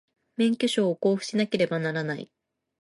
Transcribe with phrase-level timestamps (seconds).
[0.35, 2.31] 免許証を交付しなければならない